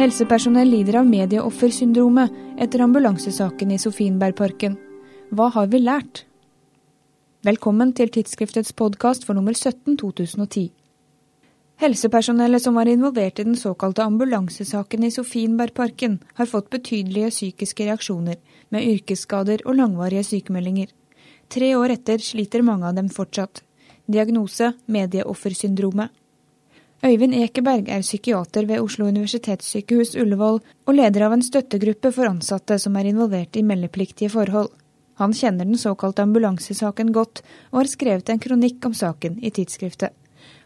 Helsepersonell 0.00 0.70
lider 0.72 0.96
av 0.96 1.04
medieoffersyndromet 1.04 2.32
etter 2.64 2.80
ambulansesaken 2.80 3.74
i 3.74 3.76
Sofienbergparken. 3.78 4.78
Hva 5.36 5.50
har 5.52 5.66
vi 5.68 5.80
lært? 5.82 6.22
Velkommen 7.44 7.92
til 7.92 8.08
tidsskriftets 8.08 8.72
podkast 8.72 9.26
for 9.28 9.36
nummer 9.36 9.52
17 9.52 9.98
2010. 10.00 10.70
Helsepersonellet 11.84 12.64
som 12.64 12.80
var 12.80 12.88
involvert 12.88 13.42
i 13.42 13.46
den 13.50 13.60
såkalte 13.60 14.06
ambulansesaken 14.08 15.04
i 15.04 15.12
Sofienbergparken, 15.12 16.16
har 16.40 16.48
fått 16.48 16.72
betydelige 16.72 17.34
psykiske 17.34 17.90
reaksjoner, 17.90 18.38
med 18.72 18.88
yrkesskader 18.94 19.66
og 19.66 19.76
langvarige 19.82 20.24
sykemeldinger. 20.30 20.94
Tre 21.52 21.74
år 21.76 21.98
etter 21.98 22.24
sliter 22.24 22.64
mange 22.64 22.88
av 22.88 22.96
dem 22.96 23.12
fortsatt. 23.12 23.60
Diagnose 24.08 24.72
medieoffersyndromet. 24.88 26.08
Øyvind 27.00 27.32
Ekeberg 27.32 27.86
er 27.88 28.02
psykiater 28.04 28.66
ved 28.68 28.82
Oslo 28.84 29.06
universitetssykehus 29.08 30.10
Ullevål 30.20 30.58
og 30.60 30.92
leder 30.92 31.22
av 31.24 31.32
en 31.32 31.44
støttegruppe 31.44 32.10
for 32.12 32.28
ansatte 32.28 32.76
som 32.82 32.98
er 33.00 33.08
involvert 33.08 33.56
i 33.56 33.62
meldepliktige 33.64 34.28
forhold. 34.34 34.68
Han 35.16 35.32
kjenner 35.32 35.64
den 35.64 35.80
såkalte 35.80 36.26
ambulansesaken 36.26 37.14
godt, 37.16 37.40
og 37.72 37.80
har 37.80 37.88
skrevet 37.88 38.28
en 38.28 38.42
kronikk 38.44 38.84
om 38.84 38.92
saken 38.96 39.40
i 39.40 39.48
tidsskriftet. 39.48 40.12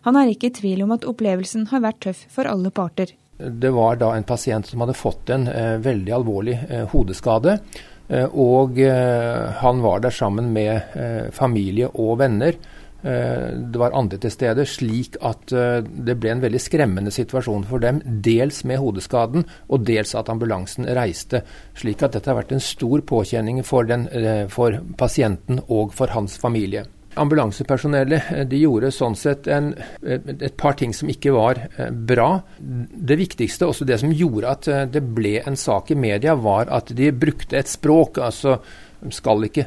Han 0.03 0.19
er 0.19 0.33
ikke 0.33 0.51
i 0.51 0.57
tvil 0.59 0.83
om 0.83 0.97
at 0.97 1.07
opplevelsen 1.07 1.69
har 1.71 1.87
vært 1.87 2.03
tøff 2.09 2.27
for 2.35 2.51
alle 2.51 2.75
parter. 2.75 3.15
Det 3.39 3.71
var 3.75 4.03
da 4.03 4.13
en 4.17 4.27
pasient 4.27 4.67
som 4.67 4.83
hadde 4.83 4.99
fått 4.99 5.31
en 5.35 5.47
eh, 5.51 5.79
veldig 5.83 6.19
alvorlig 6.19 6.59
eh, 6.67 6.87
hodeskade. 6.91 7.61
Eh, 8.09 8.27
og 8.27 8.79
eh, 8.83 9.55
han 9.63 9.83
var 9.87 10.03
der 10.03 10.15
sammen 10.15 10.51
med 10.55 10.99
eh, 10.99 11.31
familie 11.31 11.95
og 11.95 12.19
venner. 12.27 12.59
Eh, 13.05 13.49
det 13.53 13.79
var 13.79 13.93
andre 13.93 14.17
til 14.17 14.33
stede, 14.33 14.65
slik 14.65 15.19
at 15.21 15.53
eh, 15.53 15.83
det 15.85 16.17
ble 16.21 16.31
en 16.33 16.43
veldig 16.45 16.61
skremmende 16.63 17.13
situasjon 17.13 17.67
for 17.69 17.85
dem. 17.85 18.01
Dels 18.25 18.63
med 18.65 18.81
hodeskaden, 18.81 19.45
og 19.69 19.85
dels 19.85 20.15
at 20.17 20.33
ambulansen 20.33 20.89
reiste. 20.97 21.43
Slik 21.77 22.03
at 22.03 22.17
dette 22.17 22.33
har 22.33 22.41
vært 22.41 22.57
en 22.57 22.65
stor 22.65 23.05
påkjenning 23.05 23.61
for, 23.67 23.85
den, 23.85 24.09
eh, 24.09 24.47
for 24.49 24.81
pasienten 24.97 25.61
og 25.69 25.93
for 25.93 26.17
hans 26.17 26.39
familie. 26.41 26.87
Ambulansepersonellet 27.21 28.49
de 28.51 28.63
gjorde 28.63 28.93
sånn 28.95 29.17
sett 29.19 29.47
en, 29.51 29.73
et 30.03 30.57
par 30.61 30.79
ting 30.79 30.95
som 30.97 31.11
ikke 31.11 31.35
var 31.35 31.61
bra. 31.91 32.31
Det 32.59 33.19
viktigste, 33.21 33.69
også 33.69 33.87
det 33.89 34.01
som 34.03 34.13
gjorde 34.15 34.51
at 34.51 34.71
det 34.93 35.05
ble 35.15 35.37
en 35.45 35.59
sak 35.59 35.93
i 35.95 35.99
media, 35.99 36.35
var 36.35 36.73
at 36.75 36.91
de 36.97 37.13
brukte 37.15 37.59
et 37.59 37.71
språk. 37.71 38.19
altså 38.19 38.59
skal 39.13 39.45
ikke 39.49 39.67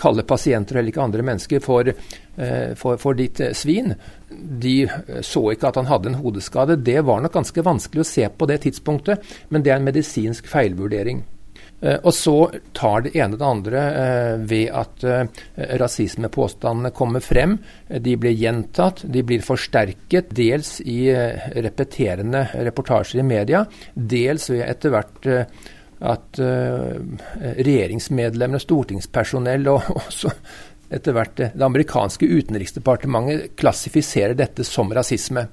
kalle 0.00 0.24
pasienter 0.26 0.78
eller 0.78 0.92
ikke 0.92 1.04
andre 1.04 1.24
mennesker 1.26 1.62
for, 1.64 1.88
eh, 1.88 2.74
for, 2.78 3.00
for 3.00 3.18
ditt 3.18 3.40
eh, 3.44 3.54
svin. 3.56 3.94
De 4.28 4.76
eh, 4.86 5.20
så 5.22 5.44
ikke 5.52 5.68
at 5.68 5.80
han 5.80 5.90
hadde 5.90 6.12
en 6.12 6.20
hodeskade. 6.22 6.78
Det 6.84 7.00
var 7.04 7.22
nok 7.22 7.34
ganske 7.34 7.64
vanskelig 7.64 8.04
å 8.04 8.08
se 8.08 8.28
på 8.28 8.48
det 8.48 8.62
tidspunktet, 8.64 9.24
men 9.48 9.64
det 9.64 9.74
er 9.74 9.80
en 9.80 9.88
medisinsk 9.88 10.48
feilvurdering. 10.48 11.24
Og 11.78 12.10
så 12.10 12.32
tar 12.74 13.04
det 13.04 13.12
ene 13.14 13.38
det 13.38 13.46
andre 13.46 13.82
ved 14.50 14.72
at 14.74 15.04
rasismepåstandene 15.78 16.90
kommer 16.90 17.22
frem. 17.22 17.54
De 17.86 18.16
blir 18.18 18.34
gjentatt, 18.34 19.04
de 19.06 19.22
blir 19.22 19.44
forsterket, 19.46 20.32
dels 20.34 20.80
i 20.82 21.06
repeterende 21.62 22.48
reportasjer 22.66 23.22
i 23.22 23.28
media, 23.30 23.62
dels 23.94 24.48
ved 24.50 24.64
etter 24.66 24.90
hvert 24.96 25.30
at 25.98 26.42
regjeringsmedlemmer 27.62 28.62
stortingspersonell 28.62 29.70
og 29.70 29.92
også 30.02 30.34
etter 30.94 31.14
hvert 31.14 31.36
det 31.38 31.64
amerikanske 31.64 32.26
utenriksdepartementet 32.26 33.54
klassifiserer 33.60 34.36
dette 34.38 34.64
som 34.66 34.92
rasisme. 34.94 35.46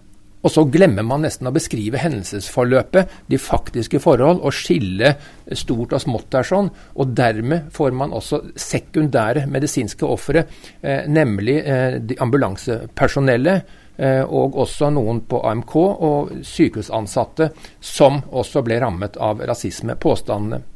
Og 0.46 0.54
så 0.54 0.66
glemmer 0.70 1.06
man 1.08 1.26
nesten 1.26 1.50
å 1.50 1.54
beskrive 1.56 2.02
hendelsesforløpet, 2.04 3.16
de 3.32 3.40
faktiske 3.42 4.02
forhold, 4.04 4.44
og 4.46 4.54
skille 4.54 5.16
stort 5.58 5.96
og 5.98 6.04
smått 6.04 6.30
der 6.36 6.46
sånn. 6.46 6.70
Og 7.02 7.16
dermed 7.18 7.72
får 7.74 7.96
man 7.98 8.14
også 8.14 8.44
sekundære 8.54 9.48
medisinske 9.50 10.06
ofre, 10.06 10.46
eh, 10.82 11.10
nemlig 11.10 11.58
eh, 11.66 11.98
ambulansepersonellet 12.22 13.82
Eh, 13.98 14.24
og 14.28 14.58
også 14.60 14.90
noen 14.92 15.22
på 15.24 15.40
AMK 15.48 15.76
og 15.80 16.32
sykehusansatte 16.44 17.48
som 17.80 18.20
også 18.28 18.64
ble 18.66 18.82
rammet 18.84 19.16
av 19.16 19.40
rasismepåstandene. 19.48 20.60
Eh, 20.60 20.75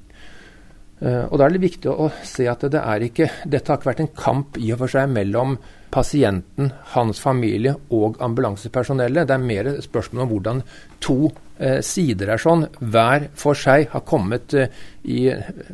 og 1.00 1.36
Da 1.40 1.46
er 1.46 1.54
det 1.56 1.62
viktig 1.64 1.88
å 1.88 2.10
se 2.28 2.44
at 2.52 2.66
det 2.68 2.82
ikke, 3.08 3.30
dette 3.48 3.72
har 3.72 3.80
ikke 3.80 3.88
vært 3.88 4.02
en 4.04 4.16
kamp 4.18 4.58
i 4.60 4.74
og 4.74 4.82
for 4.82 4.92
seg 4.92 5.08
mellom 5.14 5.54
pasienten, 5.92 6.72
hans 6.94 7.20
familie 7.20 7.76
og 7.90 8.20
ambulansepersonellet. 8.22 9.28
Det 9.28 9.36
er 9.36 9.44
mer 9.44 9.70
spørsmål 9.82 10.24
om 10.26 10.32
hvordan 10.34 10.62
to 11.04 11.18
eh, 11.58 11.80
sider 11.86 12.34
er 12.34 12.42
sånn, 12.42 12.68
hver 12.80 13.30
for 13.40 13.58
seg 13.58 13.90
har 13.94 14.06
kommet 14.08 14.54
eh, 14.54 14.70
i 15.04 15.28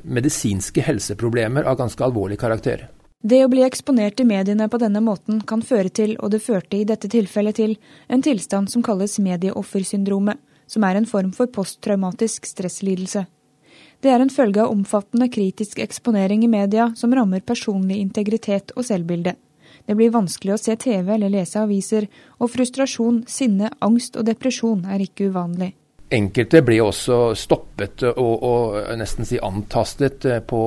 medisinske 0.04 0.86
helseproblemer 0.86 1.68
av 1.68 1.80
ganske 1.82 2.06
alvorlig 2.06 2.40
karakter. 2.42 2.88
Det 3.26 3.42
å 3.42 3.50
bli 3.50 3.64
eksponert 3.66 4.20
i 4.22 4.28
mediene 4.30 4.68
på 4.70 4.78
denne 4.78 5.02
måten 5.02 5.42
kan 5.50 5.64
føre 5.66 5.90
til, 5.90 6.14
og 6.22 6.32
det 6.36 6.44
førte 6.46 6.78
i 6.78 6.86
dette 6.86 7.10
tilfellet 7.10 7.58
til, 7.58 7.78
en 8.08 8.22
tilstand 8.22 8.70
som 8.72 8.86
kalles 8.86 9.18
medieoffersyndromet, 9.18 10.38
som 10.70 10.86
er 10.86 11.00
en 11.00 11.08
form 11.10 11.32
for 11.34 11.50
posttraumatisk 11.54 12.46
stresslidelse. 12.50 13.26
Det 14.06 14.12
er 14.14 14.22
en 14.22 14.30
følge 14.30 14.62
av 14.62 14.70
omfattende 14.70 15.26
kritisk 15.34 15.80
eksponering 15.82 16.44
i 16.46 16.50
media 16.52 16.92
som 16.94 17.14
rammer 17.18 17.42
personlig 17.42 17.98
integritet 18.04 18.76
og 18.78 18.86
selvbilde. 18.86 19.34
Det 19.86 19.96
blir 19.98 20.14
vanskelig 20.14 20.54
å 20.54 20.60
se 20.62 20.76
TV 20.78 21.10
eller 21.16 21.34
lese 21.34 21.64
aviser, 21.64 22.06
og 22.38 22.52
frustrasjon, 22.54 23.24
sinne, 23.26 23.72
angst 23.82 24.20
og 24.22 24.28
depresjon 24.30 24.86
er 24.94 25.02
ikke 25.08 25.32
uvanlig. 25.34 25.72
Enkelte 26.14 26.62
ble 26.62 26.78
også 26.86 27.34
stoppet 27.34 28.06
og, 28.12 28.46
og 28.46 28.78
nesten 29.02 29.26
si 29.26 29.42
antastet 29.42 30.30
eh, 30.30 30.42
på 30.46 30.62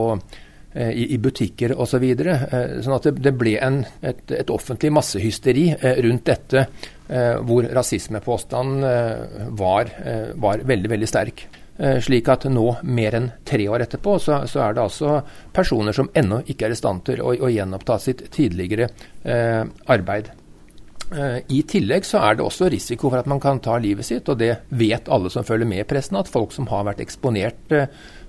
Eh, 0.78 0.90
i, 0.90 1.14
i 1.14 1.18
butikker 1.18 1.72
osv. 1.72 1.88
Så 1.90 1.98
videre. 2.02 2.34
Eh, 2.52 2.72
sånn 2.84 3.00
det, 3.02 3.14
det 3.24 3.32
ble 3.40 3.54
en, 3.64 3.80
et, 4.04 4.20
et, 4.36 4.50
offentlig 4.52 4.90
massehysteri 4.92 5.70
eh, 5.74 6.02
rundt 6.04 6.28
dette, 6.28 6.68
hvor 7.08 7.64
rasismepåstanden 7.72 8.82
var, 9.56 9.88
var, 10.36 10.60
veldig, 10.68 10.90
veldig 10.92 11.06
sterk. 11.08 11.40
Slik 11.78 12.26
at 12.26 12.42
nå, 12.50 12.64
mer 12.82 13.14
enn 13.14 13.28
tre 13.46 13.68
år 13.70 13.84
etterpå, 13.84 14.16
så, 14.18 14.40
så 14.50 14.64
er 14.64 14.74
det 14.74 14.82
altså 14.82 15.20
personer 15.54 15.94
som 15.94 16.08
ennå 16.10 16.40
ikke 16.50 16.66
er 16.66 16.74
i 16.74 16.78
stand 16.80 17.04
til 17.06 17.22
å, 17.22 17.30
å 17.30 17.50
gjenoppta 17.54 18.00
sitt 18.02 18.24
tidligere 18.34 18.88
eh, 19.22 19.62
arbeid. 19.86 20.32
Eh, 21.14 21.38
I 21.48 21.62
tillegg 21.62 22.04
så 22.04 22.20
er 22.20 22.36
det 22.36 22.44
også 22.44 22.68
risiko 22.72 23.08
for 23.08 23.20
at 23.22 23.30
man 23.30 23.40
kan 23.40 23.62
ta 23.64 23.78
livet 23.80 24.06
sitt, 24.06 24.28
og 24.28 24.40
det 24.42 24.50
vet 24.68 25.08
alle 25.08 25.30
som 25.32 25.46
følger 25.46 25.68
med 25.70 25.84
i 25.84 25.88
pressen, 25.88 26.18
at 26.20 26.28
folk 26.28 26.52
som 26.52 26.68
har 26.72 26.84
vært 26.90 27.00
eksponert 27.04 27.72
eh, 27.72 27.88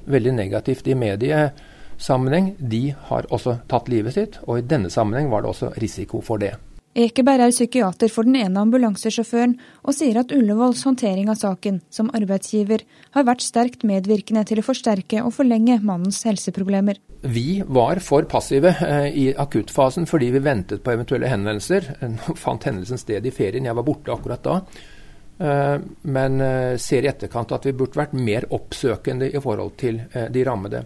veldig 0.10 0.38
negativt 0.38 0.88
i 0.88 0.96
mediesammenheng, 0.96 2.54
de 2.60 2.84
har 3.10 3.28
også 3.34 3.60
tatt 3.72 3.92
livet 3.92 4.16
sitt, 4.16 4.40
og 4.48 4.62
i 4.62 4.68
denne 4.70 4.94
sammenheng 4.94 5.34
var 5.34 5.44
det 5.44 5.52
også 5.52 5.74
risiko 5.82 6.24
for 6.24 6.42
det. 6.42 6.56
Ekeberg 7.00 7.46
er 7.46 7.54
psykiater 7.54 8.12
for 8.12 8.28
den 8.28 8.36
ene 8.36 8.60
ambulansesjåføren, 8.60 9.54
og 9.88 9.96
sier 9.96 10.18
at 10.20 10.34
Ullevåls 10.36 10.82
håndtering 10.84 11.30
av 11.32 11.38
saken, 11.40 11.78
som 11.94 12.10
arbeidsgiver, 12.18 12.84
har 13.16 13.28
vært 13.28 13.46
sterkt 13.46 13.86
medvirkende 13.88 14.44
til 14.50 14.60
å 14.60 14.66
forsterke 14.66 15.22
og 15.24 15.32
forlenge 15.38 15.78
mannens 15.80 16.20
helseproblemer. 16.28 17.00
Vi 17.24 17.62
var 17.68 18.02
for 18.04 18.28
passive 18.32 18.74
eh, 18.84 19.08
i 19.16 19.26
akuttfasen 19.32 20.08
fordi 20.10 20.32
vi 20.36 20.44
ventet 20.44 20.84
på 20.84 20.92
eventuelle 20.92 21.32
henvendelser. 21.32 21.88
Nå 22.18 22.36
fant 22.40 22.68
hendelsen 22.68 23.00
sted 23.00 23.24
i 23.24 23.36
ferien, 23.36 23.70
jeg 23.70 23.80
var 23.80 23.88
borte 23.88 24.12
akkurat 24.16 24.44
da. 24.44 24.58
Eh, 25.40 25.78
men 26.12 26.44
eh, 26.44 26.76
ser 26.84 27.08
i 27.08 27.12
etterkant 27.14 27.56
at 27.56 27.70
vi 27.70 27.76
burde 27.80 28.02
vært 28.02 28.18
mer 28.20 28.50
oppsøkende 28.56 29.32
i 29.32 29.44
forhold 29.44 29.78
til 29.80 30.04
de 30.36 30.46
rammede. 30.48 30.84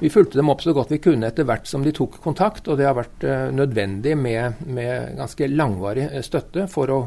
Vi 0.00 0.10
fulgte 0.10 0.38
dem 0.38 0.48
opp 0.48 0.62
så 0.62 0.72
godt 0.72 0.92
vi 0.92 1.00
kunne 1.02 1.26
etter 1.26 1.46
hvert 1.46 1.66
som 1.66 1.82
de 1.82 1.92
tok 1.94 2.20
kontakt, 2.22 2.68
og 2.68 2.78
det 2.78 2.86
har 2.86 2.94
vært 2.94 3.24
uh, 3.26 3.48
nødvendig 3.54 4.14
med, 4.18 4.60
med, 4.66 5.16
ganske 5.18 5.48
langvarig 5.50 6.04
eh, 6.06 6.22
støtte 6.22 6.68
for 6.70 6.92
å 6.94 6.98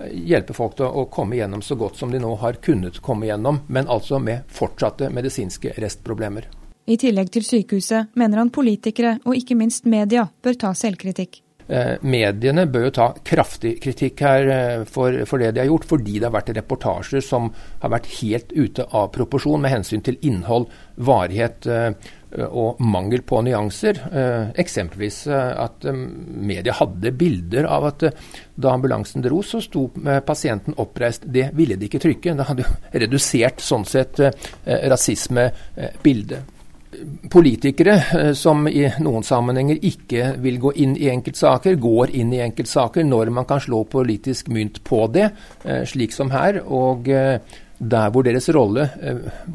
eh, 0.00 0.14
hjelpe 0.30 0.56
folk 0.56 0.78
til 0.78 0.88
å 0.88 1.04
komme 1.12 1.36
gjennom 1.36 1.60
så 1.64 1.76
godt 1.76 2.00
som 2.00 2.12
de 2.12 2.20
nå 2.22 2.30
har 2.40 2.60
kunnet 2.64 3.02
komme 3.04 3.28
gjennom, 3.28 3.60
men 3.68 3.90
altså 3.92 4.22
med 4.24 4.48
fortsatte 4.48 5.10
medisinske 5.12 5.74
restproblemer. 5.76 6.48
I 6.88 6.96
tillegg 6.96 7.28
til 7.34 7.44
sykehuset 7.44 8.16
mener 8.16 8.40
han 8.40 8.54
politikere, 8.54 9.18
og 9.28 9.36
ikke 9.36 9.58
minst 9.60 9.84
media, 9.84 10.24
bør 10.40 10.56
ta 10.56 10.72
selvkritikk. 10.72 11.42
Eh, 11.68 11.98
mediene 12.00 12.64
bør 12.72 12.86
jo 12.86 12.92
ta 12.96 13.06
kraftig 13.28 13.74
kritikk 13.84 14.22
her 14.24 14.46
eh, 14.48 14.84
for, 14.88 15.12
for, 15.28 15.36
det 15.40 15.50
de 15.52 15.60
har 15.60 15.68
gjort, 15.68 15.84
fordi 15.90 16.14
det 16.16 16.24
har 16.24 16.32
vært 16.38 16.54
reportasjer 16.56 17.20
som 17.24 17.50
har 17.82 17.92
vært 17.92 18.08
helt 18.22 18.54
ute 18.56 18.86
av 18.88 19.10
proporsjon 19.12 19.60
med 19.60 19.74
hensyn 19.74 20.04
til 20.04 20.16
innhold, 20.24 20.70
varighet 20.96 21.68
eh, 21.68 21.90
og 22.48 22.80
mangel 22.84 23.22
på 23.24 23.38
nyanser. 23.40 24.02
Eksempelvis 24.60 25.22
at 25.32 25.86
media 25.88 26.74
hadde 26.76 27.14
bilder 27.16 27.64
av 27.64 27.86
at 27.88 28.04
da 28.52 28.74
ambulansen 28.74 29.24
dro, 29.24 29.38
så 29.40 29.62
sto 29.64 29.86
pasienten 30.28 30.76
oppreist. 30.76 31.24
Det 31.24 31.46
ville 31.56 31.78
de 31.80 31.88
ikke 31.88 32.02
trykke. 32.04 32.36
Det 32.36 32.48
hadde 32.50 32.66
jo 32.66 33.00
redusert 33.06 33.64
sånn 33.64 33.88
sett 33.88 34.20
rasismebildet 34.68 36.57
politikere 37.30 37.94
eh, 38.18 38.32
som 38.32 38.66
i 38.68 38.86
noen 39.02 39.24
sammenhenger 39.26 39.80
ikke 39.84 40.32
vil 40.42 40.58
gå 40.62 40.72
inn 40.84 40.96
i 40.96 41.10
enkeltsaker, 41.12 41.78
går 41.80 42.14
inn 42.16 42.32
i 42.32 42.42
enkeltsaker 42.44 43.06
når 43.06 43.32
man 43.34 43.48
kan 43.48 43.60
slå 43.62 43.84
politisk 43.90 44.48
mynt 44.54 44.80
på 44.84 45.04
det, 45.12 45.28
eh, 45.64 45.82
slik 45.88 46.16
som 46.16 46.32
her. 46.32 46.62
og 46.64 47.08
eh, 47.08 47.40
Der 47.78 48.10
hvor 48.10 48.24
deres 48.26 48.48
rolle 48.50 48.88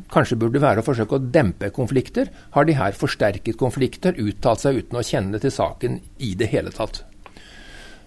kanskje 0.08 0.38
burde 0.40 0.62
være 0.64 0.80
å 0.80 0.86
forsøke 0.86 1.18
å 1.18 1.26
dempe 1.28 1.68
konflikter, 1.76 2.30
har 2.56 2.64
de 2.64 2.78
her 2.78 2.96
forsterket 2.96 3.58
konflikter, 3.60 4.16
uttalt 4.16 4.62
seg 4.62 4.78
uten 4.78 4.96
å 4.96 5.04
kjenne 5.04 5.42
til 5.44 5.52
saken 5.52 6.00
i 6.24 6.32
det 6.40 6.48
hele 6.48 6.72
tatt. 6.72 7.04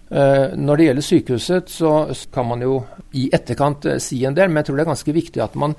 Når 0.08 0.76
det 0.78 0.86
gjelder 0.86 1.04
sykehuset, 1.04 1.68
så 1.68 1.92
kan 2.32 2.48
man 2.48 2.64
jo 2.64 2.78
i 3.12 3.26
etterkant 3.28 3.84
si 4.00 4.24
en 4.24 4.32
del, 4.32 4.48
men 4.48 4.62
jeg 4.62 4.70
tror 4.70 4.78
det 4.78 4.84
er 4.86 4.92
ganske 4.94 5.16
viktig 5.18 5.42
at 5.44 5.58
man 5.60 5.76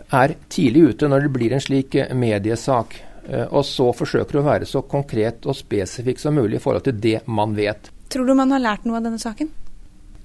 er 0.00 0.34
tidlig 0.48 0.92
ute 0.92 1.08
når 1.10 1.26
det 1.26 1.32
blir 1.34 1.54
en 1.54 1.62
slik 1.62 1.96
eh, 2.00 2.12
mediesak. 2.16 2.96
Eh, 3.26 3.46
og 3.48 3.64
så 3.66 3.90
forsøker 3.94 4.40
å 4.40 4.46
være 4.46 4.68
så 4.68 4.84
konkret 4.88 5.46
og 5.46 5.56
spesifikk 5.56 6.22
som 6.22 6.36
mulig 6.38 6.58
i 6.58 6.62
forhold 6.62 6.86
til 6.88 6.98
det 7.00 7.18
man 7.30 7.54
vet. 7.56 7.92
Tror 8.12 8.28
du 8.28 8.34
man 8.36 8.52
har 8.54 8.62
lært 8.62 8.88
noe 8.88 8.98
av 8.98 9.06
denne 9.06 9.20
saken? 9.22 9.50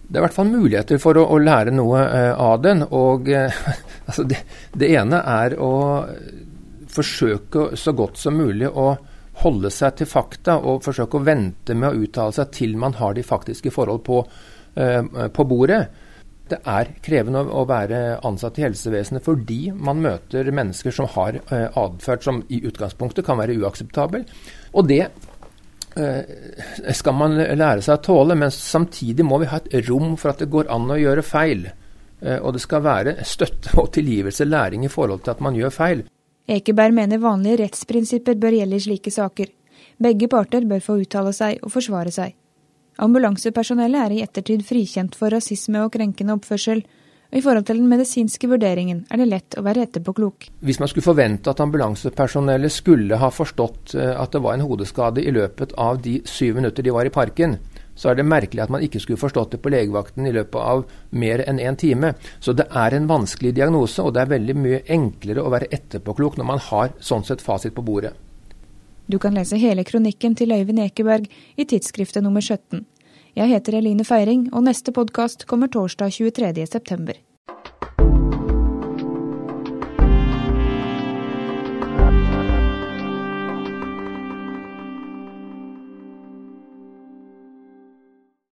Det 0.08 0.16
er 0.16 0.22
i 0.22 0.26
hvert 0.26 0.38
fall 0.38 0.50
muligheter 0.50 1.02
for 1.04 1.20
å, 1.20 1.26
å 1.36 1.38
lære 1.42 1.74
noe 1.76 2.02
eh, 2.06 2.32
av 2.34 2.62
den. 2.64 2.86
og 2.88 3.30
altså 4.08 4.26
det, 4.28 4.42
det, 4.74 4.92
ene 4.96 5.22
er 5.22 5.58
å 5.60 5.74
forsøke 6.92 7.70
så 7.78 7.94
godt 7.94 8.18
som 8.18 8.40
mulig 8.40 8.70
å 8.72 8.94
holde 9.44 9.70
seg 9.70 10.00
til 10.00 10.10
fakta 10.10 10.58
og 10.66 10.82
forsøke 10.86 11.20
å 11.20 11.26
vente 11.28 11.76
med 11.78 11.92
å 11.92 12.06
uttale 12.08 12.34
seg 12.34 12.50
til 12.56 12.78
man 12.80 12.96
har 12.98 13.14
de 13.14 13.22
faktiske 13.22 13.70
forhold 13.70 14.02
på, 14.08 14.24
på 14.74 15.44
bordet. 15.46 15.84
Det 16.48 16.62
er 16.64 16.94
krevende 17.04 17.44
å, 17.44 17.66
være 17.68 18.20
ansatt 18.28 18.60
i 18.60 18.64
helsevesenet 18.66 19.26
fordi 19.26 19.72
man 19.72 20.00
møter 20.04 20.48
mennesker 20.52 20.96
som 20.96 21.10
har 21.18 21.42
eh, 21.42 21.68
atferd 21.68 22.24
som 22.24 22.44
i 22.48 22.62
utgangspunktet 22.68 23.26
kan 23.28 23.40
være 23.42 23.58
uakseptabel. 23.60 24.24
Og 24.74 24.88
det 24.88 25.04
Eh, 25.98 26.94
skal 26.94 27.16
man 27.18 27.34
lære 27.38 27.82
seg 27.82 27.98
å 27.98 28.04
tåle, 28.06 28.36
men 28.38 28.54
samtidig 28.54 29.26
må 29.26 29.40
vi 29.42 29.50
ha 29.50 29.58
et 29.58 29.88
rom 29.88 30.14
for 30.20 30.30
at 30.30 30.44
det 30.44 30.52
går 30.54 30.70
an 30.74 30.92
å 30.94 31.00
gjøre 31.00 31.24
feil. 31.26 31.64
Eh, 32.22 32.38
og 32.38 32.54
det 32.54 32.62
skal 32.62 32.84
være 32.86 33.16
støtte 33.26 33.74
og 33.82 33.90
tilgivelse, 33.96 34.46
læring 34.46 34.86
i 34.86 34.92
forhold 34.94 35.26
til 35.26 35.34
at 35.34 35.42
man 35.42 35.58
gjør 35.58 35.74
feil. 35.74 36.04
Ekeberg 36.48 36.94
mener 36.96 37.24
vanlige 37.24 37.64
rettsprinsipper 37.64 38.38
bør 38.40 38.60
gjelde 38.60 38.78
i 38.78 38.86
slike 38.86 39.14
saker. 39.14 39.50
Begge 39.98 40.30
parter 40.30 40.68
bør 40.70 40.84
få 40.86 41.00
uttale 41.02 41.34
seg 41.34 41.64
og 41.66 41.74
forsvare 41.74 42.14
seg. 42.14 42.36
Ambulansepersonellet 42.98 44.02
er 44.02 44.16
i 44.16 44.22
ettertid 44.26 44.64
frikjent 44.66 45.18
for 45.18 45.30
rasisme 45.30 45.84
og 45.86 45.92
krenkende 45.94 46.34
oppførsel, 46.34 46.82
og 47.28 47.36
I 47.38 47.42
forhold 47.44 47.66
til 47.68 47.82
den 47.82 47.90
medisinske 47.92 48.48
vurderingen 48.48 49.02
er 49.12 49.20
det 49.20 49.28
lett 49.28 49.58
å 49.60 49.64
være 49.66 49.84
etterpåklok. 49.84 50.48
Hvis 50.64 50.80
man 50.80 50.88
skulle 50.88 51.06
forvente 51.06 51.52
at 51.52 51.60
ambulansepersonellet 51.60 52.72
skulle 52.72 53.20
ha 53.20 53.30
forstått 53.34 53.98
eh, 54.00 54.14
at 54.16 54.32
det 54.32 54.42
var 54.46 54.56
en 54.56 54.64
hodeskade 54.64 55.22
i 55.22 55.34
løpet 55.36 55.76
av 55.76 56.00
de 56.02 56.22
syv 56.26 56.62
minutter 56.62 56.88
de 56.88 56.96
var 56.96 57.10
i 57.10 57.12
parken, 57.14 57.58
så 57.98 58.12
er 58.12 58.20
det 58.20 58.28
merkelig 58.30 58.64
at 58.64 58.72
man 58.72 58.86
ikke 58.86 59.02
skulle 59.04 59.20
forstått 59.20 59.56
det 59.56 59.62
på 59.62 59.74
legevakten 59.74 60.30
i 60.30 60.34
løpet 60.34 60.62
av 60.62 60.86
mer 61.18 61.44
enn 61.44 61.60
én 61.60 61.74
en 61.74 61.80
time. 61.82 62.14
Så 62.40 62.54
det 62.56 62.70
er 62.72 62.96
en 62.96 63.10
vanskelig 63.10 63.56
diagnose, 63.58 64.06
og 64.06 64.14
det 64.16 64.24
er 64.24 64.34
veldig 64.38 64.56
mye 64.58 64.84
enklere 64.94 65.44
å 65.44 65.52
være 65.52 65.70
etterpåklok 65.74 66.38
når 66.38 66.50
man 66.54 66.64
har 66.70 66.96
sånn 67.04 67.26
sett 67.28 67.44
fasit 67.44 67.76
på 67.76 67.84
bordet. 67.84 68.14
Du 69.08 69.20
kan 69.20 69.34
lese 69.34 69.56
hele 69.56 69.84
kronikken 69.88 70.36
til 70.36 70.52
Øyvind 70.52 70.82
Ekeberg 70.84 71.30
i 71.56 71.64
tidsskriftet 71.64 72.24
nummer 72.24 72.42
17. 72.42 72.86
Jeg 73.36 73.48
heter 73.48 73.78
Eline 73.78 74.04
Feiring, 74.04 74.50
og 74.54 74.64
neste 74.68 74.92
podkast 74.92 75.46
kommer 75.48 75.68
torsdag 75.72 76.12
23.9. 76.12 77.37